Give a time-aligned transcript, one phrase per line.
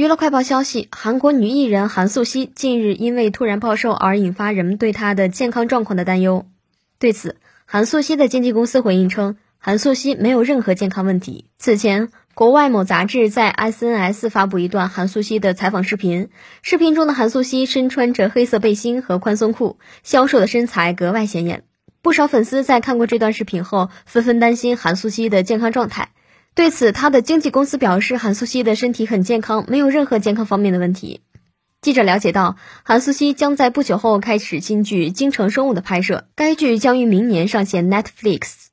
[0.00, 6.46] 娱乐快报消息：韩国女艺人韩素汐近日因为突然暴瘦而引发人们对她的健康状况的担忧。
[6.98, 11.50] 对此，韩素汐的经纪公司回应称，韩素汐没有任何健康问题。
[11.58, 16.30] 此前，国外某杂志在 SNS 发布一段韩素汐的采访视频，
[16.62, 21.64] 视频中的韩素汐身穿着黑色背心和宽松裤，消瘦的身材格外显眼。
[22.00, 26.12] 不少粉丝在看过这段视频后，纷纷担心韩素汐的健康状态。
[26.54, 31.20] 对此，他的经纪公司表示，韩素希的身体很健康，没有任何健康方面的问题。
[31.80, 38.69] 记者了解到，韩素希将在不久后开始新剧《京城生物》的拍摄，该剧将于明年上线 Netflix。